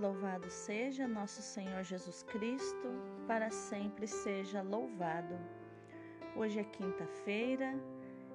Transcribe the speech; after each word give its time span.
Louvado 0.00 0.48
seja 0.48 1.06
nosso 1.06 1.42
Senhor 1.42 1.82
Jesus 1.82 2.22
Cristo, 2.22 2.88
para 3.26 3.50
sempre 3.50 4.06
seja 4.06 4.62
louvado. 4.62 5.38
Hoje 6.34 6.58
é 6.58 6.64
quinta-feira, 6.64 7.74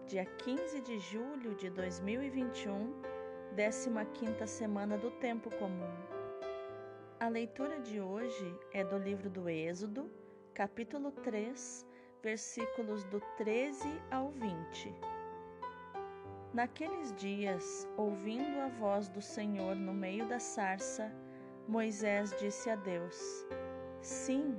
dia 0.05 0.25
15 0.25 0.81
de 0.81 0.99
julho 0.99 1.55
de 1.55 1.71
2021, 1.71 3.01
15 4.13 4.46
semana 4.46 4.96
do 4.96 5.09
Tempo 5.09 5.49
Comum. 5.57 5.91
A 7.20 7.30
leitura 7.30 7.79
de 7.79 8.00
hoje 8.00 8.59
é 8.71 8.84
do 8.84 9.00
livro 9.00 9.27
do 9.27 9.50
Êxodo, 9.50 10.07
capítulo 10.54 11.11
3, 11.11 11.84
versículos 12.21 13.04
do 13.05 13.20
13 13.38 13.89
ao 14.11 14.29
20. 14.29 14.93
Naqueles 16.54 17.11
dias, 17.16 17.88
ouvindo 17.97 18.61
a 18.61 18.68
voz 18.68 19.09
do 19.09 19.20
Senhor 19.20 19.75
no 19.75 19.95
meio 19.95 20.27
da 20.27 20.39
sarça, 20.39 21.11
Moisés 21.68 22.35
disse 22.40 22.70
a 22.70 22.76
Deus: 22.76 23.45
Sim, 24.02 24.55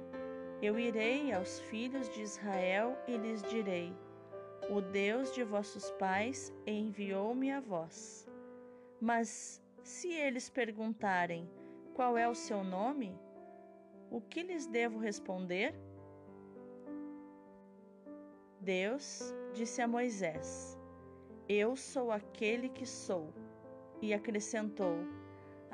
eu 0.60 0.78
irei 0.78 1.32
aos 1.32 1.60
filhos 1.60 2.08
de 2.08 2.22
Israel 2.22 2.98
e 3.06 3.16
lhes 3.16 3.42
direi: 3.44 3.94
O 4.68 4.80
Deus 4.80 5.32
de 5.32 5.44
vossos 5.44 5.90
pais 5.92 6.52
enviou-me 6.66 7.52
a 7.52 7.60
vós. 7.60 8.28
Mas 9.00 9.62
se 9.84 10.08
eles 10.08 10.50
perguntarem: 10.50 11.48
Qual 11.94 12.18
é 12.18 12.28
o 12.28 12.34
seu 12.34 12.64
nome? 12.64 13.16
O 14.10 14.20
que 14.20 14.42
lhes 14.42 14.66
devo 14.66 14.98
responder? 14.98 15.74
Deus 18.60 19.32
disse 19.54 19.80
a 19.80 19.86
Moisés: 19.86 20.76
Eu 21.48 21.76
sou 21.76 22.10
aquele 22.10 22.68
que 22.68 22.84
sou. 22.84 23.32
E 24.02 24.12
acrescentou: 24.12 24.98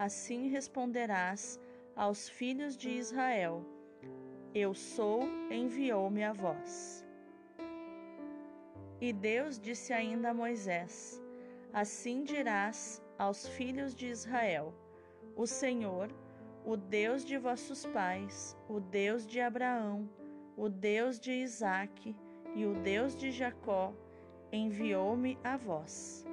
Assim 0.04 0.48
responderás 0.48 1.60
aos 1.94 2.28
filhos 2.28 2.76
de 2.76 2.90
Israel: 2.90 3.64
Eu 4.52 4.74
sou, 4.74 5.20
enviou-me 5.48 6.24
a 6.24 6.32
vós. 6.32 7.06
E 9.00 9.12
Deus 9.12 9.60
disse 9.60 9.92
ainda 9.92 10.30
a 10.30 10.34
Moisés: 10.34 11.22
Assim 11.72 12.24
dirás 12.24 13.00
aos 13.16 13.46
filhos 13.46 13.94
de 13.94 14.08
Israel: 14.08 14.74
O 15.36 15.46
Senhor, 15.46 16.08
o 16.66 16.76
Deus 16.76 17.24
de 17.24 17.38
vossos 17.38 17.86
pais, 17.86 18.56
o 18.68 18.80
Deus 18.80 19.24
de 19.24 19.40
Abraão, 19.40 20.10
o 20.56 20.68
Deus 20.68 21.20
de 21.20 21.30
Isaque 21.30 22.16
e 22.56 22.66
o 22.66 22.74
Deus 22.74 23.14
de 23.14 23.30
Jacó, 23.30 23.94
enviou-me 24.50 25.38
a 25.44 25.56
vós. 25.56 26.26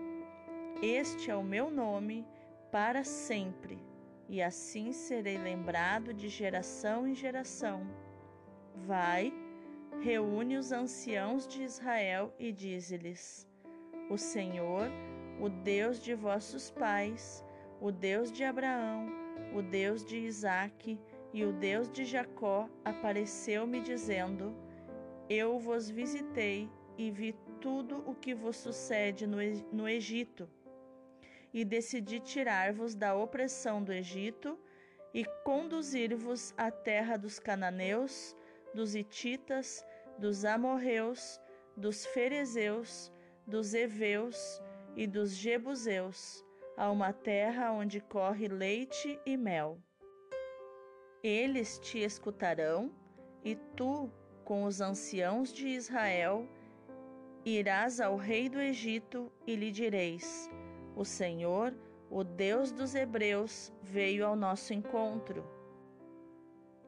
Este 0.82 1.30
é 1.30 1.36
o 1.36 1.44
meu 1.44 1.70
nome 1.70 2.26
para 2.72 3.04
sempre, 3.04 3.80
e 4.28 4.42
assim 4.42 4.92
serei 4.92 5.38
lembrado 5.38 6.14
de 6.14 6.30
geração 6.30 7.08
em 7.08 7.16
geração. 7.16 7.82
Vai, 8.76 9.34
reúne 10.02 10.56
os 10.56 10.72
anciãos 10.72 11.48
de 11.48 11.64
Israel 11.64 12.34
e 12.38 12.52
dize-lhes: 12.52 13.48
O 14.10 14.18
Senhor, 14.18 14.88
o 15.42 15.50
Deus 15.50 16.00
de 16.00 16.14
vossos 16.14 16.70
pais, 16.70 17.44
o 17.82 17.92
Deus 17.92 18.32
de 18.32 18.44
Abraão, 18.44 19.08
o 19.56 19.64
Deus 19.64 20.06
de 20.06 20.18
Isaque 20.18 21.00
e 21.34 21.44
o 21.44 21.52
Deus 21.52 21.90
de 21.90 22.06
Jacó, 22.06 22.70
apareceu-me 22.86 23.82
dizendo: 23.82 24.56
Eu 25.28 25.58
vos 25.58 25.90
visitei 25.90 26.70
e 27.00 27.10
vi 27.10 27.36
tudo 27.60 28.04
o 28.06 28.14
que 28.14 28.36
vos 28.36 28.58
sucede 28.58 29.26
no 29.26 29.90
Egito 29.90 30.48
e 31.54 31.66
decidi 31.66 32.20
tirar-vos 32.20 32.96
da 32.96 33.16
opressão 33.16 33.84
do 33.84 33.92
Egito 33.92 34.60
e 35.14 35.26
conduzir-vos 35.44 36.54
à 36.58 36.70
terra 36.70 37.18
dos 37.18 37.40
cananeus, 37.40 38.36
dos 38.74 38.96
hititas, 38.96 39.86
dos 40.18 40.46
amorreus, 40.46 41.40
dos 41.76 42.06
ferezeus, 42.06 43.12
dos 43.48 43.74
heveus 43.74 44.62
e 44.96 45.08
dos 45.08 45.32
jebuseus, 45.32 46.46
a 46.78 46.92
uma 46.92 47.12
terra 47.12 47.72
onde 47.72 48.00
corre 48.00 48.48
leite 48.48 49.20
e 49.26 49.36
mel. 49.36 49.80
Eles 51.24 51.80
te 51.80 52.00
escutarão, 52.00 52.94
e 53.44 53.56
tu, 53.76 54.12
com 54.44 54.64
os 54.64 54.82
anciãos 54.82 55.52
de 55.52 55.68
Israel, 55.68 56.48
irás 57.44 58.00
ao 58.00 58.16
rei 58.16 58.50
do 58.50 58.60
Egito 58.60 59.32
e 59.48 59.56
lhe 59.56 59.72
direis: 59.72 60.50
o 61.00 61.06
Senhor, 61.06 61.74
o 62.10 62.26
Deus 62.26 62.74
dos 62.74 62.94
Hebreus, 62.94 63.72
veio 63.82 64.26
ao 64.26 64.36
nosso 64.36 64.74
encontro. 64.74 65.48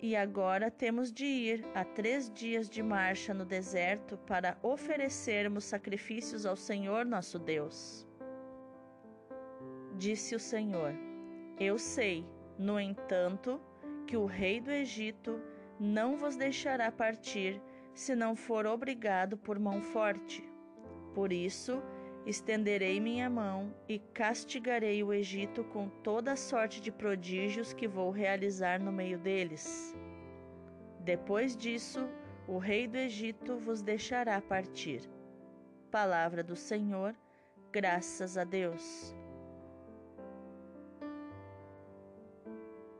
E 0.01 0.17
agora 0.17 0.69
temos 0.69 1.13
de 1.13 1.23
ir 1.23 1.65
a 1.73 1.85
três 1.85 2.29
dias 2.29 2.69
de 2.69 2.83
marcha 2.83 3.33
no 3.33 3.45
deserto 3.45 4.17
para 4.27 4.57
oferecermos 4.61 5.63
sacrifícios 5.63 6.45
ao 6.45 6.57
Senhor 6.57 7.05
nosso 7.05 7.39
Deus. 7.39 8.05
Disse 9.95 10.35
o 10.35 10.39
Senhor: 10.39 10.93
Eu 11.57 11.77
sei, 11.77 12.27
no 12.59 12.77
entanto, 12.81 13.61
que 14.05 14.17
o 14.17 14.25
rei 14.25 14.59
do 14.59 14.71
Egito 14.71 15.39
não 15.79 16.17
vos 16.17 16.35
deixará 16.35 16.91
partir 16.91 17.61
se 17.93 18.13
não 18.13 18.35
for 18.35 18.65
obrigado 18.65 19.37
por 19.37 19.57
mão 19.57 19.81
forte. 19.81 20.43
Por 21.13 21.31
isso, 21.31 21.81
Estenderei 22.25 22.99
minha 22.99 23.29
mão 23.29 23.73
e 23.89 23.97
castigarei 23.97 25.03
o 25.03 25.11
Egito 25.11 25.63
com 25.63 25.89
toda 25.89 26.35
sorte 26.35 26.79
de 26.79 26.91
prodígios 26.91 27.73
que 27.73 27.87
vou 27.87 28.11
realizar 28.11 28.79
no 28.79 28.91
meio 28.91 29.17
deles. 29.17 29.95
Depois 30.99 31.57
disso, 31.57 32.07
o 32.47 32.59
rei 32.59 32.87
do 32.87 32.97
Egito 32.97 33.57
vos 33.57 33.81
deixará 33.81 34.39
partir. 34.39 35.09
Palavra 35.89 36.43
do 36.43 36.55
Senhor, 36.55 37.15
graças 37.71 38.37
a 38.37 38.43
Deus. 38.43 39.15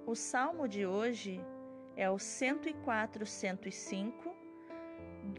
O 0.03 0.15
salmo 0.15 0.67
de 0.67 0.83
hoje 0.83 1.39
é 1.95 2.09
o 2.09 2.17
104, 2.17 3.23
105, 3.23 4.35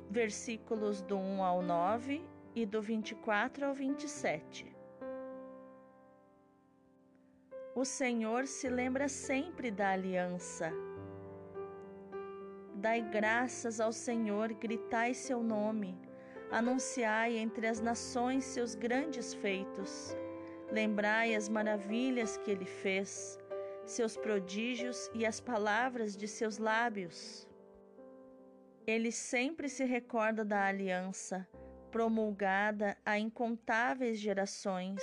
versículos 0.08 1.02
do 1.02 1.16
1 1.16 1.42
ao 1.42 1.60
9 1.60 2.31
e 2.54 2.66
do 2.66 2.82
24 2.82 3.66
ao 3.66 3.74
27. 3.74 4.74
O 7.74 7.84
Senhor 7.84 8.46
se 8.46 8.68
lembra 8.68 9.08
sempre 9.08 9.70
da 9.70 9.90
aliança. 9.90 10.70
Dai 12.74 13.00
graças 13.00 13.80
ao 13.80 13.92
Senhor, 13.92 14.52
gritai 14.52 15.14
seu 15.14 15.42
nome, 15.42 15.98
anunciai 16.50 17.38
entre 17.38 17.66
as 17.66 17.80
nações 17.80 18.44
seus 18.44 18.74
grandes 18.74 19.32
feitos. 19.32 20.14
Lembrai 20.70 21.34
as 21.34 21.48
maravilhas 21.48 22.36
que 22.36 22.50
ele 22.50 22.66
fez, 22.66 23.38
seus 23.86 24.16
prodígios 24.16 25.10
e 25.14 25.24
as 25.24 25.40
palavras 25.40 26.14
de 26.16 26.28
seus 26.28 26.58
lábios. 26.58 27.48
Ele 28.86 29.12
sempre 29.12 29.68
se 29.68 29.84
recorda 29.84 30.44
da 30.44 30.66
aliança 30.66 31.48
promulgada 31.92 32.96
a 33.04 33.18
incontáveis 33.18 34.18
gerações, 34.18 35.00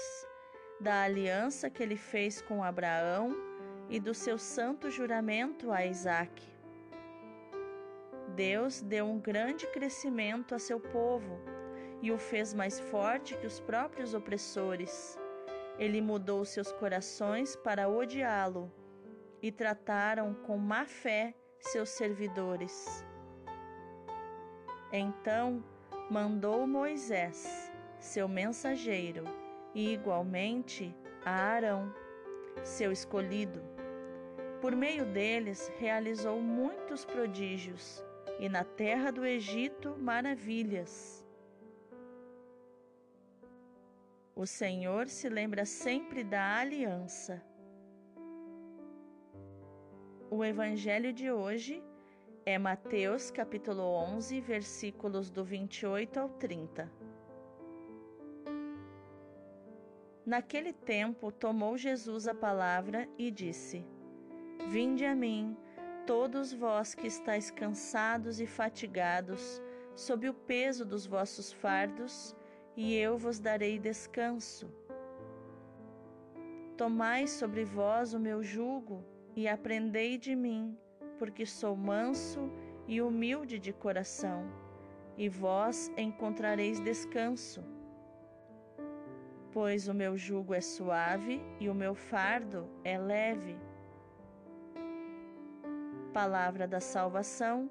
da 0.82 1.04
aliança 1.04 1.70
que 1.70 1.84
ele 1.84 1.96
fez 1.96 2.42
com 2.42 2.64
Abraão 2.64 3.36
e 3.90 4.00
do 4.00 4.14
seu 4.14 4.38
santo 4.38 4.90
juramento 4.90 5.72
a 5.72 5.86
Isaque. 5.86 6.48
Deus 8.36 8.82
deu 8.82 9.06
um 9.06 9.20
grande 9.20 9.68
crescimento 9.68 10.56
a 10.56 10.60
seu 10.60 10.80
povo 10.80 11.40
e 12.02 12.12
o 12.12 12.18
fez 12.18 12.54
mais 12.54 12.80
forte 12.80 13.38
que 13.38 13.46
os 13.46 13.60
próprios 13.60 14.14
opressores. 14.14 15.18
Ele 15.78 16.02
mudou 16.02 16.44
seus 16.44 16.72
corações 16.72 17.56
para 17.56 17.88
odiá-lo 17.90 18.72
e 19.42 19.52
trataram 19.52 20.34
com 20.34 20.58
má 20.58 20.86
fé 20.86 21.36
seus 21.60 21.90
servidores. 21.90 23.06
Então, 24.92 25.64
mandou 26.10 26.66
Moisés, 26.66 27.72
seu 28.00 28.28
mensageiro, 28.28 29.26
e 29.76 29.94
igualmente 29.94 30.96
a 31.24 31.32
Arão, 31.32 31.94
seu 32.64 32.92
escolhido. 32.92 33.62
Por 34.60 34.76
meio 34.76 35.06
deles 35.06 35.72
realizou 35.78 36.42
muitos 36.42 37.06
prodígios 37.06 38.04
e 38.40 38.50
na 38.50 38.64
terra 38.64 39.12
do 39.12 39.26
Egito 39.26 39.96
maravilhas. 40.00 41.24
O 44.36 44.48
Senhor 44.48 45.08
se 45.08 45.30
lembra 45.30 45.66
sempre 45.66 46.24
da 46.24 46.58
aliança. 46.58 47.44
O 50.32 50.44
Evangelho 50.44 51.12
de 51.12 51.32
hoje 51.32 51.84
é 52.46 52.58
Mateus 52.58 53.32
capítulo 53.32 53.82
11, 53.82 54.40
versículos 54.42 55.30
do 55.30 55.44
28 55.44 56.20
ao 56.20 56.30
30. 56.30 56.92
Naquele 60.26 60.74
tempo 60.74 61.32
tomou 61.32 61.78
Jesus 61.78 62.28
a 62.28 62.36
palavra 62.36 63.08
e 63.18 63.32
disse: 63.32 63.86
Vinde 64.68 65.06
a 65.06 65.16
mim, 65.16 65.58
todos 66.06 66.54
vós 66.54 66.94
que 66.94 67.08
estáis 67.08 67.50
cansados 67.50 68.40
e 68.40 68.46
fatigados, 68.46 69.62
sob 69.96 70.30
o 70.30 70.34
peso 70.34 70.86
dos 70.86 71.06
vossos 71.06 71.52
fardos, 71.52 72.36
e 72.76 72.96
eu 72.96 73.18
vos 73.18 73.40
darei 73.40 73.80
descanso. 73.80 74.72
Tomai 76.78 77.28
sobre 77.28 77.66
vós 77.66 78.14
o 78.14 78.20
meu 78.20 78.42
jugo 78.42 79.04
e 79.36 79.48
aprendei 79.48 80.18
de 80.18 80.36
mim, 80.36 80.78
porque 81.18 81.46
sou 81.46 81.76
manso 81.76 82.52
e 82.88 83.02
humilde 83.02 83.60
de 83.60 83.72
coração, 83.72 84.50
e 85.18 85.28
vós 85.30 85.92
encontrareis 85.98 86.80
descanso. 86.80 87.64
Pois 89.52 89.88
o 89.88 89.94
meu 89.94 90.18
jugo 90.18 90.54
é 90.54 90.62
suave 90.62 91.42
e 91.60 91.70
o 91.70 91.76
meu 91.76 91.94
fardo 91.94 92.70
é 92.84 92.98
leve. 92.98 93.58
Palavra 96.14 96.68
da 96.68 96.80
salvação, 96.80 97.70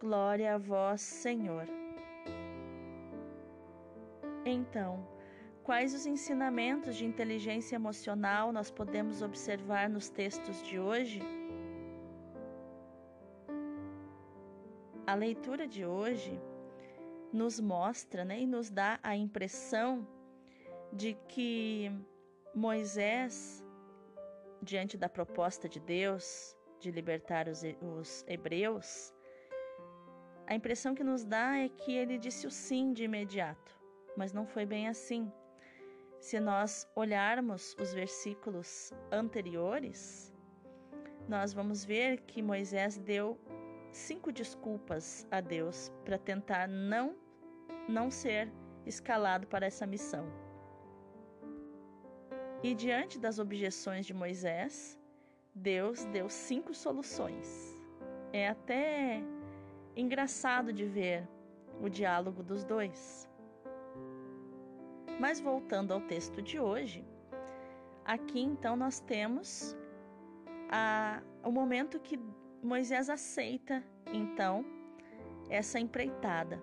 glória 0.00 0.54
a 0.54 0.58
vós, 0.58 1.00
Senhor. 1.00 1.66
Então, 4.44 5.06
quais 5.62 5.94
os 5.94 6.06
ensinamentos 6.06 6.96
de 6.96 7.06
inteligência 7.06 7.76
emocional 7.76 8.52
nós 8.52 8.70
podemos 8.70 9.22
observar 9.22 9.88
nos 9.88 10.10
textos 10.10 10.62
de 10.62 10.78
hoje? 10.78 11.22
A 15.06 15.14
leitura 15.14 15.68
de 15.68 15.84
hoje 15.84 16.40
nos 17.30 17.60
mostra 17.60 18.24
né, 18.24 18.40
e 18.40 18.46
nos 18.46 18.70
dá 18.70 18.98
a 19.02 19.14
impressão 19.14 20.06
de 20.90 21.12
que 21.28 21.92
Moisés, 22.54 23.62
diante 24.62 24.96
da 24.96 25.08
proposta 25.08 25.68
de 25.68 25.78
Deus 25.78 26.56
de 26.80 26.90
libertar 26.90 27.48
os, 27.48 27.62
os 27.82 28.24
hebreus, 28.26 29.12
a 30.46 30.54
impressão 30.54 30.94
que 30.94 31.04
nos 31.04 31.22
dá 31.22 31.58
é 31.58 31.68
que 31.68 31.92
ele 31.92 32.16
disse 32.16 32.46
o 32.46 32.50
sim 32.50 32.94
de 32.94 33.04
imediato, 33.04 33.78
mas 34.16 34.32
não 34.32 34.46
foi 34.46 34.64
bem 34.64 34.88
assim. 34.88 35.30
Se 36.18 36.40
nós 36.40 36.88
olharmos 36.94 37.76
os 37.78 37.92
versículos 37.92 38.90
anteriores, 39.12 40.32
nós 41.28 41.52
vamos 41.52 41.84
ver 41.84 42.22
que 42.22 42.40
Moisés 42.40 42.96
deu 42.96 43.38
cinco 43.96 44.32
desculpas 44.32 45.26
a 45.30 45.40
Deus 45.40 45.92
para 46.04 46.18
tentar 46.18 46.66
não 46.68 47.14
não 47.88 48.10
ser 48.10 48.50
escalado 48.86 49.46
para 49.46 49.66
essa 49.66 49.86
missão. 49.86 50.26
E 52.62 52.74
diante 52.74 53.18
das 53.18 53.38
objeções 53.38 54.06
de 54.06 54.14
Moisés, 54.14 54.98
Deus 55.54 56.04
deu 56.06 56.28
cinco 56.28 56.74
soluções. 56.74 57.46
É 58.32 58.48
até 58.48 59.22
engraçado 59.94 60.72
de 60.72 60.84
ver 60.84 61.28
o 61.80 61.88
diálogo 61.88 62.42
dos 62.42 62.64
dois. 62.64 63.28
Mas 65.20 65.40
voltando 65.40 65.92
ao 65.92 66.00
texto 66.00 66.42
de 66.42 66.58
hoje, 66.58 67.06
aqui 68.04 68.40
então 68.40 68.76
nós 68.76 68.98
temos 68.98 69.76
a, 70.70 71.22
o 71.44 71.52
momento 71.52 72.00
que 72.00 72.18
Moisés 72.64 73.10
aceita 73.10 73.84
então 74.10 74.64
essa 75.50 75.78
empreitada. 75.78 76.58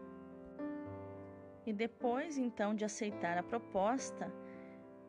E 1.63 1.71
depois 1.71 2.39
então 2.39 2.73
de 2.73 2.83
aceitar 2.83 3.37
a 3.37 3.43
proposta, 3.43 4.33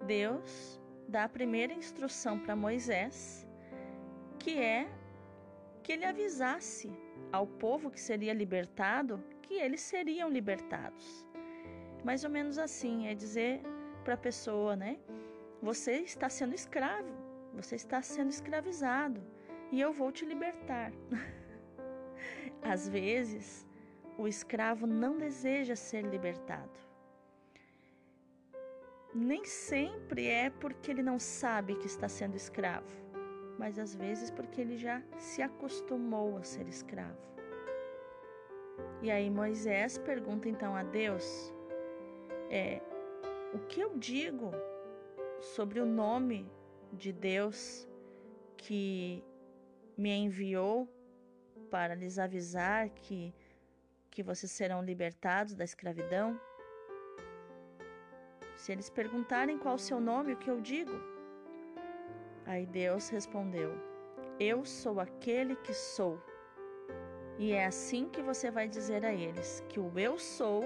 Deus 0.06 0.78
dá 1.08 1.24
a 1.24 1.28
primeira 1.30 1.72
instrução 1.72 2.38
para 2.38 2.54
Moisés, 2.54 3.48
que 4.38 4.58
é 4.58 4.86
que 5.82 5.92
ele 5.92 6.04
avisasse 6.04 6.92
ao 7.32 7.46
povo 7.46 7.90
que 7.90 7.98
seria 7.98 8.34
libertado 8.34 9.24
que 9.40 9.54
eles 9.54 9.80
seriam 9.80 10.28
libertados. 10.28 11.26
Mais 12.04 12.22
ou 12.22 12.28
menos 12.28 12.58
assim, 12.58 13.06
é 13.06 13.14
dizer 13.14 13.62
para 14.04 14.12
a 14.12 14.18
pessoa, 14.28 14.76
né? 14.76 14.98
Você 15.62 16.02
está 16.02 16.28
sendo 16.28 16.54
escravo, 16.54 17.14
você 17.54 17.76
está 17.76 18.02
sendo 18.02 18.28
escravizado 18.28 19.22
e 19.72 19.80
eu 19.80 19.92
vou 19.92 20.12
te 20.12 20.24
libertar. 20.24 20.92
Às 22.62 22.88
vezes, 22.88 23.66
o 24.19 24.28
escravo 24.28 24.86
não 24.86 25.16
deseja 25.16 25.74
ser 25.74 26.02
libertado. 26.02 26.78
Nem 29.14 29.44
sempre 29.44 30.26
é 30.28 30.50
porque 30.50 30.90
ele 30.90 31.02
não 31.02 31.19
sabe 31.19 31.74
que 31.76 31.86
está 31.86 32.08
sendo 32.08 32.36
escravo, 32.36 32.86
mas 33.58 33.78
às 33.78 33.94
vezes 33.94 34.30
porque 34.30 34.58
ele 34.58 34.78
já 34.78 35.02
se 35.19 35.42
acostumou 35.42 36.38
a 36.38 36.42
ser 36.42 36.66
escravo. 36.66 37.20
E 39.02 39.10
aí 39.10 39.28
Moisés 39.28 39.98
pergunta 39.98 40.48
então 40.48 40.75
a 40.75 40.82
Deus: 40.82 41.52
é, 42.48 42.80
o 43.52 43.58
que 43.58 43.82
eu 43.82 43.98
digo 43.98 44.50
sobre 45.40 45.78
o 45.78 45.84
nome 45.84 46.50
de 46.90 47.12
Deus 47.12 47.86
que 48.56 49.22
me 49.96 50.10
enviou 50.10 50.88
para 51.70 51.94
lhes 51.94 52.18
avisar 52.18 52.88
que, 52.90 53.34
que 54.10 54.22
vocês 54.22 54.52
serão 54.52 54.82
libertados 54.82 55.54
da 55.54 55.64
escravidão? 55.64 56.40
Se 58.56 58.72
eles 58.72 58.88
perguntarem 58.90 59.58
qual 59.58 59.74
o 59.74 59.78
seu 59.78 60.00
nome, 60.00 60.34
o 60.34 60.36
que 60.36 60.50
eu 60.50 60.60
digo? 60.60 60.92
Aí 62.46 62.66
Deus 62.66 63.08
respondeu: 63.08 63.72
Eu 64.38 64.64
sou 64.64 65.00
aquele 65.00 65.56
que 65.56 65.72
sou. 65.72 66.20
E 67.38 67.52
é 67.52 67.66
assim 67.66 68.08
que 68.08 68.22
você 68.22 68.50
vai 68.50 68.68
dizer 68.68 69.04
a 69.04 69.12
eles: 69.12 69.64
que 69.68 69.80
o 69.80 69.98
Eu 69.98 70.18
sou 70.18 70.62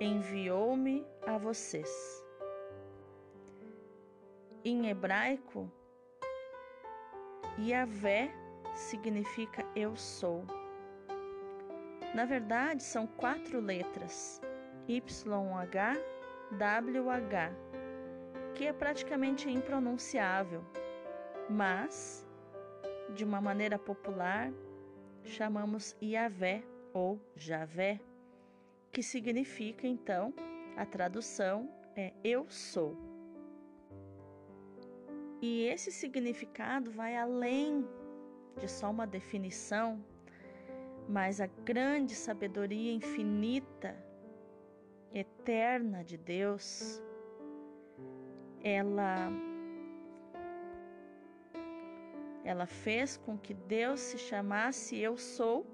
enviou-me 0.00 1.06
a 1.26 1.38
vocês. 1.38 2.24
Em 4.64 4.88
hebraico, 4.88 5.70
Yahvé 7.58 8.34
significa 8.74 9.64
eu 9.76 9.94
sou. 9.94 10.44
Na 12.12 12.24
verdade, 12.24 12.82
são 12.82 13.06
quatro 13.06 13.60
letras: 13.60 14.40
YH, 14.88 15.96
WH, 16.52 17.54
que 18.54 18.66
é 18.66 18.72
praticamente 18.72 19.48
impronunciável, 19.48 20.64
mas, 21.48 22.26
de 23.14 23.24
uma 23.24 23.40
maneira 23.40 23.78
popular, 23.78 24.52
chamamos 25.22 25.96
Yahvé 26.02 26.64
ou 26.92 27.20
Javé, 27.36 28.00
que 28.90 29.02
significa 29.02 29.86
então, 29.86 30.34
a 30.76 30.84
tradução 30.84 31.68
é 31.94 32.12
eu 32.24 32.46
sou. 32.48 33.13
E 35.46 35.66
esse 35.66 35.90
significado 35.92 36.90
vai 36.90 37.18
além 37.18 37.86
de 38.58 38.66
só 38.66 38.90
uma 38.90 39.06
definição, 39.06 40.02
mas 41.06 41.38
a 41.38 41.46
grande 41.46 42.14
sabedoria 42.14 42.90
infinita, 42.90 43.94
eterna 45.12 46.02
de 46.02 46.16
Deus, 46.16 47.02
ela 48.62 49.30
ela 52.42 52.64
fez 52.64 53.18
com 53.18 53.36
que 53.36 53.52
Deus 53.52 54.00
se 54.00 54.16
chamasse 54.16 54.98
Eu 54.98 55.14
Sou, 55.18 55.66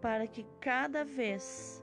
para 0.00 0.28
que 0.28 0.46
cada 0.60 1.04
vez 1.04 1.82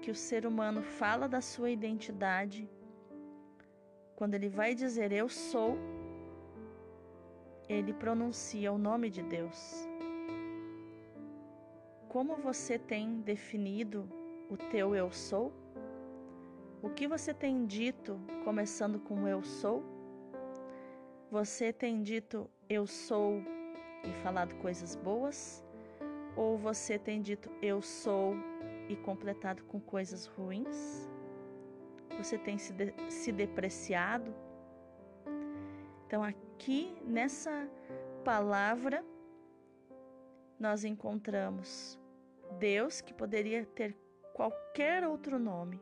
que 0.00 0.10
o 0.10 0.14
ser 0.14 0.46
humano 0.46 0.82
fala 0.82 1.28
da 1.28 1.42
sua 1.42 1.70
identidade, 1.70 2.66
quando 4.20 4.34
ele 4.34 4.50
vai 4.50 4.74
dizer 4.74 5.12
eu 5.12 5.30
sou, 5.30 5.78
ele 7.66 7.94
pronuncia 7.94 8.70
o 8.70 8.76
nome 8.76 9.08
de 9.08 9.22
Deus. 9.22 9.88
Como 12.06 12.36
você 12.36 12.78
tem 12.78 13.22
definido 13.22 14.06
o 14.50 14.58
teu 14.58 14.94
eu 14.94 15.10
sou? 15.10 15.50
O 16.82 16.90
que 16.90 17.08
você 17.08 17.32
tem 17.32 17.64
dito 17.64 18.20
começando 18.44 19.00
com 19.00 19.26
eu 19.26 19.42
sou? 19.42 19.82
Você 21.30 21.72
tem 21.72 22.02
dito 22.02 22.46
eu 22.68 22.86
sou 22.86 23.42
e 24.04 24.12
falado 24.22 24.54
coisas 24.56 24.96
boas? 24.96 25.64
Ou 26.36 26.58
você 26.58 26.98
tem 26.98 27.22
dito 27.22 27.50
eu 27.62 27.80
sou 27.80 28.34
e 28.86 28.96
completado 28.96 29.64
com 29.64 29.80
coisas 29.80 30.26
ruins? 30.26 31.09
Você 32.22 32.36
tem 32.36 32.58
se, 32.58 32.74
de, 32.74 32.92
se 33.08 33.32
depreciado? 33.32 34.34
Então, 36.06 36.22
aqui 36.22 36.94
nessa 37.02 37.66
palavra, 38.22 39.02
nós 40.58 40.84
encontramos 40.84 41.98
Deus 42.58 43.00
que 43.00 43.14
poderia 43.14 43.64
ter 43.64 43.96
qualquer 44.34 45.06
outro 45.06 45.38
nome. 45.38 45.80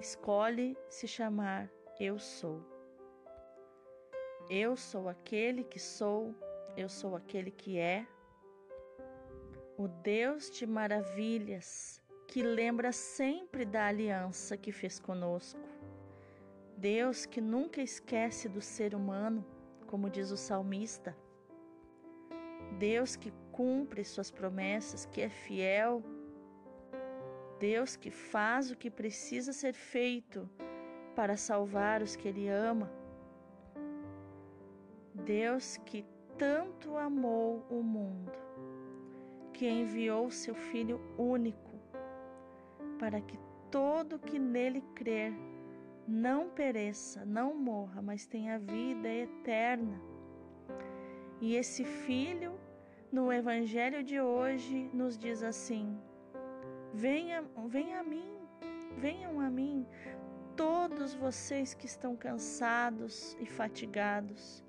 Escolhe 0.00 0.74
se 0.88 1.06
chamar 1.06 1.70
Eu 2.00 2.18
Sou. 2.18 2.62
Eu 4.48 4.74
sou 4.74 5.10
aquele 5.10 5.64
que 5.64 5.78
sou, 5.78 6.34
eu 6.78 6.88
sou 6.88 7.14
aquele 7.14 7.50
que 7.50 7.78
é. 7.78 8.06
O 9.76 9.86
Deus 9.86 10.50
de 10.50 10.66
maravilhas 10.66 12.02
que 12.34 12.42
lembra 12.42 12.90
sempre 12.90 13.64
da 13.64 13.86
aliança 13.86 14.56
que 14.56 14.72
fez 14.72 14.98
conosco. 14.98 15.60
Deus 16.76 17.26
que 17.26 17.40
nunca 17.40 17.80
esquece 17.80 18.48
do 18.48 18.60
ser 18.60 18.92
humano, 18.92 19.46
como 19.86 20.10
diz 20.10 20.32
o 20.32 20.36
salmista. 20.36 21.16
Deus 22.76 23.14
que 23.14 23.32
cumpre 23.52 24.02
suas 24.04 24.32
promessas, 24.32 25.06
que 25.06 25.20
é 25.20 25.28
fiel. 25.28 26.02
Deus 27.60 27.94
que 27.94 28.10
faz 28.10 28.68
o 28.68 28.76
que 28.76 28.90
precisa 28.90 29.52
ser 29.52 29.72
feito 29.72 30.50
para 31.14 31.36
salvar 31.36 32.02
os 32.02 32.16
que 32.16 32.26
Ele 32.26 32.48
ama. 32.48 32.90
Deus 35.14 35.76
que 35.86 36.04
tanto 36.36 36.96
amou 36.96 37.64
o 37.70 37.80
mundo, 37.80 38.32
que 39.52 39.68
enviou 39.68 40.32
seu 40.32 40.56
Filho 40.56 41.00
único, 41.16 41.73
para 42.98 43.20
que 43.20 43.38
todo 43.70 44.18
que 44.18 44.38
nele 44.38 44.82
crer 44.94 45.32
não 46.06 46.50
pereça, 46.50 47.24
não 47.24 47.54
morra, 47.54 48.02
mas 48.02 48.26
tenha 48.26 48.58
vida 48.58 49.08
eterna. 49.08 50.00
E 51.40 51.56
esse 51.56 51.84
Filho, 51.84 52.58
no 53.10 53.32
Evangelho 53.32 54.02
de 54.02 54.20
hoje, 54.20 54.90
nos 54.92 55.16
diz 55.18 55.42
assim: 55.42 55.98
venha, 56.92 57.44
venha 57.66 58.00
a 58.00 58.04
mim, 58.04 58.38
venham 58.98 59.40
a 59.40 59.50
mim, 59.50 59.86
todos 60.56 61.14
vocês 61.14 61.74
que 61.74 61.86
estão 61.86 62.16
cansados 62.16 63.36
e 63.40 63.46
fatigados 63.46 64.62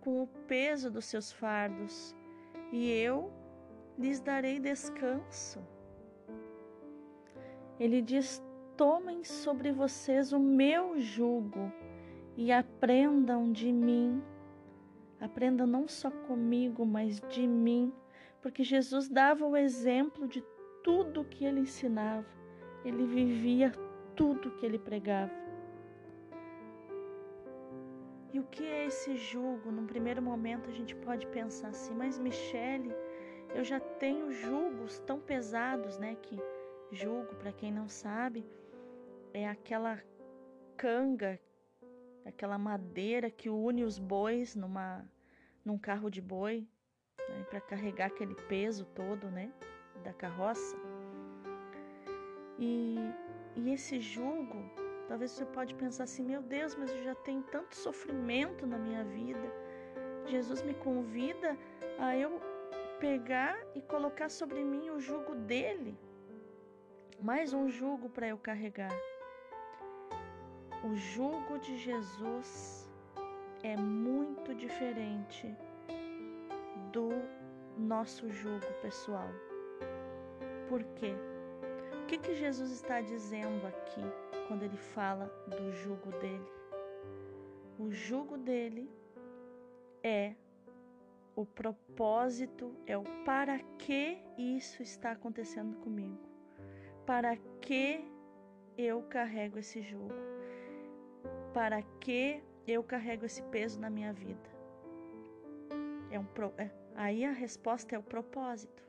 com 0.00 0.22
o 0.22 0.26
peso 0.26 0.90
dos 0.90 1.04
seus 1.04 1.30
fardos, 1.30 2.14
e 2.72 2.90
eu 2.90 3.32
lhes 3.98 4.20
darei 4.20 4.58
descanso. 4.58 5.60
Ele 7.80 8.02
diz: 8.02 8.44
Tomem 8.76 9.24
sobre 9.24 9.72
vocês 9.72 10.34
o 10.34 10.38
meu 10.38 11.00
jugo 11.00 11.72
e 12.36 12.52
aprendam 12.52 13.50
de 13.50 13.72
mim. 13.72 14.22
Aprendam 15.18 15.66
não 15.66 15.88
só 15.88 16.10
comigo, 16.10 16.84
mas 16.84 17.20
de 17.28 17.46
mim, 17.46 17.92
porque 18.42 18.62
Jesus 18.62 19.08
dava 19.08 19.46
o 19.46 19.56
exemplo 19.56 20.28
de 20.28 20.44
tudo 20.84 21.24
que 21.24 21.44
ele 21.44 21.60
ensinava. 21.60 22.26
Ele 22.84 23.04
vivia 23.06 23.72
tudo 24.14 24.50
que 24.52 24.64
ele 24.64 24.78
pregava. 24.78 25.32
E 28.32 28.38
o 28.38 28.44
que 28.44 28.64
é 28.64 28.86
esse 28.86 29.16
jugo? 29.16 29.72
Num 29.72 29.86
primeiro 29.86 30.22
momento 30.22 30.68
a 30.68 30.72
gente 30.72 30.94
pode 30.96 31.26
pensar 31.26 31.68
assim, 31.68 31.94
mas 31.94 32.18
Michele, 32.18 32.94
eu 33.54 33.64
já 33.64 33.80
tenho 33.80 34.30
julgos 34.30 35.00
tão 35.00 35.18
pesados, 35.18 35.98
né? 35.98 36.16
Que 36.22 36.38
jugo, 36.92 37.34
para 37.36 37.52
quem 37.52 37.72
não 37.72 37.88
sabe, 37.88 38.44
é 39.32 39.48
aquela 39.48 40.02
canga, 40.76 41.40
aquela 42.24 42.58
madeira 42.58 43.30
que 43.30 43.48
une 43.48 43.84
os 43.84 43.98
bois 43.98 44.54
numa, 44.54 45.04
num 45.64 45.78
carro 45.78 46.10
de 46.10 46.20
boi, 46.20 46.66
né, 47.28 47.44
para 47.48 47.60
carregar 47.60 48.06
aquele 48.06 48.34
peso 48.34 48.84
todo, 48.86 49.30
né? 49.30 49.52
Da 50.02 50.12
carroça. 50.12 50.76
E 52.58 52.96
e 53.56 53.72
esse 53.72 54.00
julgo, 54.00 54.58
talvez 55.08 55.32
você 55.32 55.44
pode 55.44 55.74
pensar 55.74 56.04
assim, 56.04 56.22
meu 56.22 56.40
Deus, 56.40 56.74
mas 56.76 56.90
eu 56.90 57.02
já 57.02 57.14
tenho 57.14 57.42
tanto 57.42 57.74
sofrimento 57.74 58.66
na 58.66 58.78
minha 58.78 59.04
vida. 59.04 59.52
Jesus 60.26 60.62
me 60.62 60.74
convida 60.74 61.58
a 61.98 62.16
eu 62.16 62.40
pegar 63.00 63.58
e 63.74 63.82
colocar 63.82 64.28
sobre 64.28 64.62
mim 64.62 64.90
o 64.90 65.00
jugo 65.00 65.34
dele. 65.34 65.98
Mais 67.22 67.52
um 67.52 67.68
jugo 67.68 68.08
para 68.08 68.28
eu 68.28 68.38
carregar. 68.38 68.92
O 70.84 70.94
jugo 70.94 71.58
de 71.58 71.76
Jesus 71.76 72.88
é 73.62 73.76
muito 73.76 74.54
diferente 74.54 75.54
do 76.92 77.10
nosso 77.76 78.28
jugo 78.30 78.66
pessoal. 78.82 79.28
Por 80.68 80.82
quê? 80.94 81.14
que, 82.10 82.18
que 82.18 82.34
Jesus 82.34 82.72
está 82.72 83.00
dizendo 83.00 83.64
aqui 83.68 84.02
quando 84.48 84.64
ele 84.64 84.76
fala 84.76 85.26
do 85.46 85.70
jugo 85.70 86.10
dele? 86.18 86.52
O 87.78 87.92
jugo 87.92 88.36
dele 88.36 88.90
é 90.02 90.34
o 91.36 91.46
propósito, 91.46 92.74
é 92.84 92.98
o 92.98 93.04
para 93.24 93.60
que 93.78 94.18
isso 94.36 94.82
está 94.82 95.12
acontecendo 95.12 95.76
comigo. 95.76 96.29
Para 97.10 97.36
que 97.60 98.04
eu 98.78 99.02
carrego 99.02 99.58
esse 99.58 99.82
jugo? 99.82 100.14
Para 101.52 101.82
que 101.98 102.40
eu 102.68 102.84
carrego 102.84 103.26
esse 103.26 103.42
peso 103.54 103.80
na 103.80 103.90
minha 103.90 104.12
vida? 104.12 104.48
É 106.08 106.20
um, 106.20 106.26
é, 106.56 106.70
aí 106.94 107.24
a 107.24 107.32
resposta 107.32 107.96
é 107.96 107.98
o 107.98 108.02
propósito. 108.04 108.84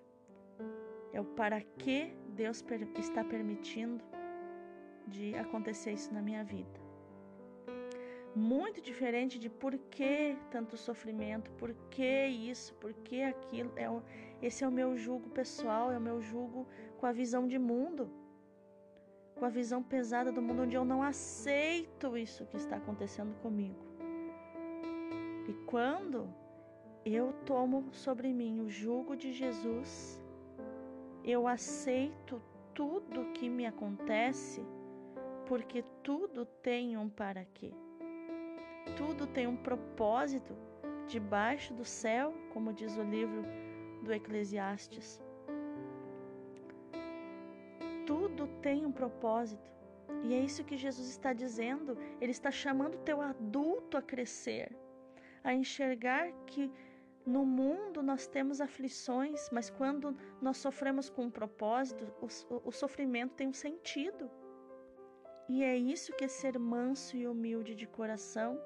É 1.12 1.20
o 1.20 1.26
para 1.26 1.62
que 1.62 2.14
Deus 2.28 2.64
está 3.00 3.24
permitindo 3.24 4.04
de 5.08 5.36
acontecer 5.36 5.94
isso 5.94 6.14
na 6.14 6.22
minha 6.22 6.44
vida. 6.44 6.80
Muito 8.36 8.80
diferente 8.80 9.40
de 9.40 9.50
por 9.50 9.76
que 9.90 10.38
tanto 10.52 10.78
sofrimento, 10.78 11.50
por 11.54 11.74
que 11.90 12.28
isso, 12.28 12.76
por 12.76 12.94
que 12.94 13.24
aquilo. 13.24 13.74
É 13.76 13.90
o, 13.90 14.04
esse 14.44 14.64
é 14.64 14.68
o 14.68 14.72
meu 14.72 14.96
julgo 14.96 15.28
pessoal, 15.32 15.92
é 15.92 15.98
o 15.98 16.02
meu 16.02 16.22
julgo 16.22 16.68
com 17.02 17.08
a 17.08 17.12
visão 17.12 17.48
de 17.48 17.58
mundo, 17.58 18.12
com 19.36 19.44
a 19.44 19.50
visão 19.50 19.82
pesada 19.82 20.32
do 20.32 20.40
mundo, 20.40 20.62
onde 20.62 20.76
eu 20.76 20.86
não 20.86 21.02
aceito 21.02 22.16
isso 22.16 22.46
que 22.46 22.58
está 22.58 22.76
acontecendo 22.76 23.34
comigo. 23.42 23.84
E 25.50 25.54
quando 25.66 26.32
eu 27.04 27.34
tomo 27.44 27.92
sobre 27.92 28.32
mim 28.32 28.60
o 28.60 28.70
jugo 28.70 29.16
de 29.16 29.34
Jesus, 29.34 30.22
eu 31.24 31.48
aceito 31.48 32.40
tudo 32.76 33.32
que 33.34 33.50
me 33.50 33.66
acontece 33.66 34.64
porque 35.48 35.84
tudo 36.04 36.46
tem 36.46 36.96
um 36.96 37.10
para 37.10 37.44
quê. 37.46 37.74
Tudo 38.96 39.26
tem 39.26 39.48
um 39.48 39.58
propósito 39.58 40.56
debaixo 41.08 41.74
do 41.74 41.84
céu, 41.84 42.32
como 42.54 42.72
diz 42.72 42.96
o 42.96 43.02
livro 43.02 43.44
do 44.04 44.14
Eclesiastes. 44.14 45.20
Tudo 48.12 48.46
tem 48.62 48.86
um 48.86 48.92
propósito. 48.92 49.72
E 50.26 50.34
é 50.34 50.40
isso 50.48 50.66
que 50.66 50.76
Jesus 50.76 51.08
está 51.08 51.32
dizendo. 51.32 51.98
Ele 52.20 52.34
está 52.34 52.52
chamando 52.52 52.96
o 52.96 53.04
teu 53.10 53.22
adulto 53.22 53.96
a 53.96 54.02
crescer, 54.02 54.68
a 55.42 55.54
enxergar 55.54 56.30
que 56.46 56.70
no 57.26 57.46
mundo 57.46 58.04
nós 58.04 58.28
temos 58.28 58.60
aflições, 58.60 59.50
mas 59.50 59.70
quando 59.70 60.14
nós 60.42 60.58
sofremos 60.58 61.10
com 61.10 61.24
um 61.28 61.32
propósito, 61.32 62.04
o, 62.22 62.68
o, 62.68 62.72
sofrimento 62.74 63.36
tem 63.36 63.48
um 63.48 63.54
sentido. 63.54 64.30
E 65.48 65.64
é 65.64 65.78
isso 65.78 66.14
que 66.18 66.26
é 66.26 66.28
ser 66.28 66.60
manso 66.60 67.16
e 67.16 67.26
humilde 67.26 67.74
de 67.76 67.88
coração. 67.88 68.60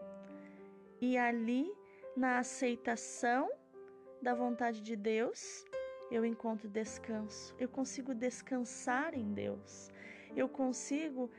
E 0.99 1.19
ali, 1.19 1.71
na 2.17 2.39
aceitação 2.39 3.47
da 4.23 4.33
vontade 4.33 4.81
de 4.81 4.95
Deus, 4.95 5.63
eu 6.11 6.25
encontro 6.25 6.67
descanso. 6.67 7.55
Eu 7.59 7.69
consigo 7.69 8.13
descansar 8.13 9.13
em 9.13 9.33
Deus. 9.33 9.89
Eu 10.35 10.47
consigo 10.47 11.29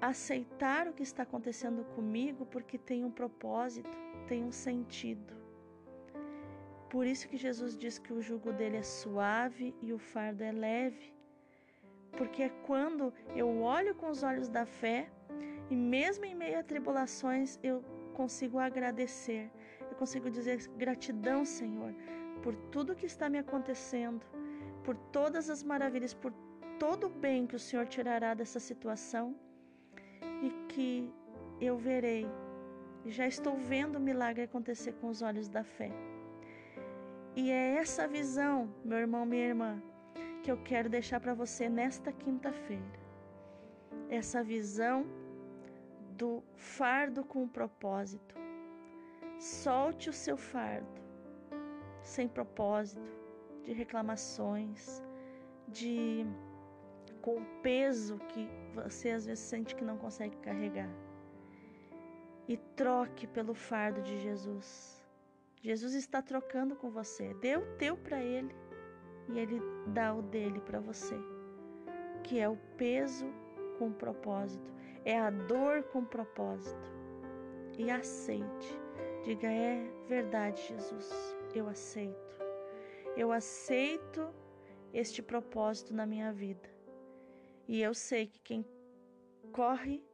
aceitar 0.00 0.88
o 0.88 0.92
que 0.92 1.02
está 1.02 1.22
acontecendo 1.22 1.84
comigo 1.94 2.46
porque 2.46 2.78
tem 2.78 3.04
um 3.04 3.10
propósito, 3.10 3.96
tem 4.26 4.44
um 4.44 4.52
sentido. 4.52 5.34
Por 6.90 7.06
isso 7.06 7.28
que 7.28 7.36
Jesus 7.36 7.76
diz 7.76 7.98
que 7.98 8.12
o 8.12 8.22
jugo 8.22 8.52
dele 8.52 8.76
é 8.76 8.82
suave 8.82 9.74
e 9.82 9.92
o 9.92 9.98
fardo 9.98 10.42
é 10.42 10.52
leve. 10.52 11.12
Porque 12.16 12.42
é 12.44 12.48
quando 12.66 13.12
eu 13.34 13.60
olho 13.60 13.94
com 13.94 14.08
os 14.08 14.22
olhos 14.22 14.48
da 14.48 14.64
fé 14.64 15.10
e 15.68 15.76
mesmo 15.76 16.24
em 16.24 16.34
meio 16.34 16.58
a 16.58 16.62
tribulações 16.62 17.58
eu 17.62 17.82
consigo 18.14 18.58
agradecer. 18.58 19.50
Eu 19.90 19.96
consigo 19.96 20.30
dizer 20.30 20.66
gratidão, 20.76 21.44
Senhor, 21.44 21.94
por 22.46 22.54
tudo 22.74 22.94
que 22.94 23.06
está 23.06 23.28
me 23.28 23.38
acontecendo, 23.38 24.24
por 24.84 24.96
todas 25.18 25.50
as 25.50 25.64
maravilhas, 25.64 26.14
por 26.14 26.32
todo 26.78 27.08
o 27.08 27.14
bem 27.24 27.44
que 27.44 27.56
o 27.56 27.58
Senhor 27.58 27.86
tirará 27.94 28.34
dessa 28.34 28.60
situação 28.60 29.34
e 30.44 30.50
que 30.68 31.12
eu 31.60 31.76
verei. 31.76 32.24
Já 33.04 33.26
estou 33.26 33.56
vendo 33.56 33.96
o 33.96 34.04
milagre 34.08 34.44
acontecer 34.44 34.92
com 35.00 35.08
os 35.08 35.22
olhos 35.22 35.48
da 35.48 35.64
fé. 35.64 35.90
E 37.34 37.50
é 37.50 37.78
essa 37.78 38.06
visão, 38.06 38.72
meu 38.84 38.98
irmão, 38.98 39.26
minha 39.26 39.48
irmã, 39.48 39.82
que 40.44 40.52
eu 40.52 40.58
quero 40.58 40.88
deixar 40.88 41.18
para 41.18 41.34
você 41.34 41.68
nesta 41.68 42.12
quinta-feira. 42.12 43.00
Essa 44.08 44.40
visão 44.44 45.04
do 46.12 46.44
fardo 46.54 47.24
com 47.24 47.48
propósito. 47.48 48.36
Solte 49.36 50.08
o 50.08 50.12
seu 50.12 50.36
fardo, 50.36 51.05
sem 52.06 52.28
propósito, 52.28 53.02
de 53.64 53.72
reclamações, 53.72 55.02
de 55.68 56.24
com 57.20 57.38
o 57.38 57.44
peso 57.60 58.18
que 58.28 58.48
você 58.72 59.10
às 59.10 59.26
vezes 59.26 59.44
sente 59.44 59.74
que 59.74 59.84
não 59.84 59.98
consegue 59.98 60.36
carregar. 60.36 60.88
E 62.48 62.56
troque 62.56 63.26
pelo 63.26 63.54
fardo 63.54 64.00
de 64.02 64.20
Jesus. 64.20 65.04
Jesus 65.60 65.94
está 65.94 66.22
trocando 66.22 66.76
com 66.76 66.88
você. 66.88 67.34
Dê 67.34 67.56
o 67.56 67.76
teu 67.76 67.96
para 67.96 68.22
ele 68.22 68.54
e 69.28 69.40
ele 69.40 69.60
dá 69.88 70.14
o 70.14 70.22
dele 70.22 70.60
para 70.60 70.78
você, 70.78 71.16
que 72.22 72.38
é 72.38 72.48
o 72.48 72.56
peso 72.76 73.26
com 73.80 73.90
propósito, 73.90 74.72
é 75.04 75.18
a 75.18 75.30
dor 75.30 75.82
com 75.84 76.04
propósito. 76.04 76.94
E 77.76 77.90
aceite. 77.90 78.80
Diga: 79.24 79.48
é 79.48 79.84
verdade, 80.06 80.62
Jesus, 80.68 81.35
eu 81.58 81.68
aceito. 81.68 82.36
Eu 83.16 83.32
aceito 83.32 84.32
este 84.92 85.22
propósito 85.22 85.94
na 85.94 86.06
minha 86.06 86.32
vida. 86.32 86.68
E 87.68 87.82
eu 87.82 87.94
sei 87.94 88.26
que 88.26 88.38
quem 88.40 88.64
corre 89.52 90.04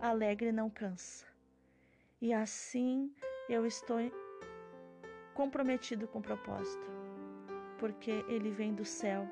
alegre 0.00 0.52
não 0.52 0.68
cansa. 0.68 1.26
E 2.20 2.32
assim 2.32 3.12
eu 3.48 3.66
estou 3.66 3.98
comprometido 5.34 6.06
com 6.06 6.18
o 6.18 6.22
propósito, 6.22 6.90
porque 7.78 8.24
ele 8.28 8.50
vem 8.50 8.74
do 8.74 8.84
céu 8.84 9.28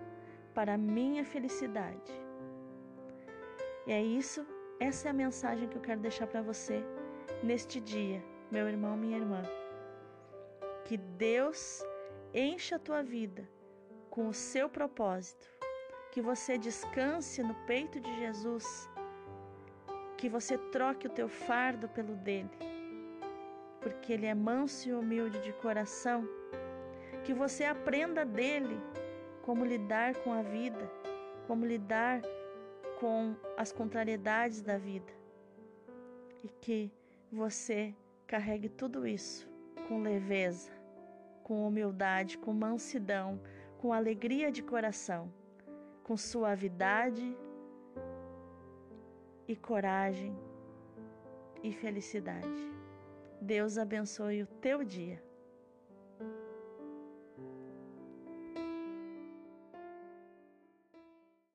para 0.55 0.75
a 0.75 0.79
minha 0.79 1.25
felicidade. 1.25 2.13
E 3.87 3.93
é 3.93 4.03
isso, 4.03 4.47
essa 4.79 5.09
é 5.09 5.11
a 5.11 5.15
mensagem 5.15 5.69
que 5.69 5.77
eu 5.77 5.83
quero 5.83 6.01
deixar 6.01 6.27
para 6.27 6.43
você 6.43 6.83
neste 7.43 7.81
dia, 7.81 8.23
meu 8.51 8.69
irmão, 8.69 8.97
minha 8.97 9.19
irmã. 9.19 9.43
Que 10.91 10.97
Deus 10.97 11.87
encha 12.35 12.75
a 12.75 12.79
tua 12.81 13.01
vida 13.01 13.49
com 14.11 14.27
o 14.27 14.35
seu 14.35 14.69
propósito, 14.69 15.49
que 16.11 16.21
você 16.21 16.59
descanse 16.59 17.45
no 17.45 17.55
peito 17.65 18.01
de 18.01 18.13
Jesus, 18.19 18.91
que 20.19 20.29
você 20.29 20.59
troque 20.59 21.07
o 21.07 21.11
teu 21.11 21.29
fardo 21.29 21.89
pelo 21.91 22.17
dele, 22.17 22.51
porque 23.81 24.13
ele 24.13 24.27
é 24.27 24.35
manso 24.35 24.89
e 24.89 24.93
humilde 24.93 25.41
de 25.43 25.53
coração, 25.53 26.29
que 27.23 27.33
você 27.33 27.63
aprenda 27.63 28.25
dele 28.25 28.77
como 29.43 29.65
lidar 29.65 30.17
com 30.25 30.33
a 30.33 30.43
vida, 30.43 30.91
como 31.47 31.65
lidar 31.65 32.21
com 32.99 33.37
as 33.57 33.71
contrariedades 33.71 34.61
da 34.61 34.77
vida, 34.77 35.13
e 36.43 36.49
que 36.49 36.91
você 37.31 37.95
carregue 38.27 38.69
tudo 38.69 39.07
isso 39.07 39.49
com 39.87 40.03
leveza, 40.03 40.80
com 41.51 41.67
humildade, 41.67 42.39
com 42.39 42.53
mansidão, 42.53 43.41
com 43.77 43.93
alegria 43.93 44.53
de 44.53 44.63
coração, 44.63 45.29
com 46.05 46.17
suavidade 46.17 47.37
e 49.49 49.57
coragem 49.57 50.33
e 51.61 51.73
felicidade. 51.73 52.63
Deus 53.41 53.79
abençoe 53.79 54.45
o 54.45 54.47
teu 54.47 54.85
dia. 54.85 55.21